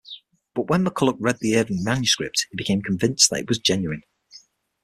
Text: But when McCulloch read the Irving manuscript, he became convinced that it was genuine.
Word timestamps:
But 0.55 0.63
when 0.67 0.83
McCulloch 0.83 1.17
read 1.19 1.37
the 1.41 1.55
Irving 1.55 1.83
manuscript, 1.83 2.47
he 2.49 2.55
became 2.57 2.81
convinced 2.81 3.29
that 3.29 3.41
it 3.41 3.47
was 3.47 3.59
genuine. 3.59 4.01